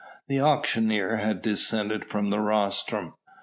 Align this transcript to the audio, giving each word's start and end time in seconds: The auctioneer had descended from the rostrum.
The 0.27 0.39
auctioneer 0.41 1.17
had 1.17 1.43
descended 1.43 2.05
from 2.05 2.31
the 2.31 2.39
rostrum. 2.39 3.13